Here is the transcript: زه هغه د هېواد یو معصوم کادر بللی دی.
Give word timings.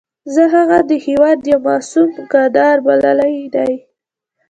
زه 0.33 0.43
هغه 0.55 0.79
د 0.89 0.91
هېواد 1.05 1.39
یو 1.51 1.59
معصوم 1.67 2.09
کادر 2.33 2.75
بللی 2.85 3.37
دی. 3.55 3.73